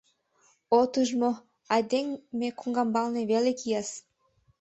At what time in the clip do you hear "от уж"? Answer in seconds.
0.79-1.09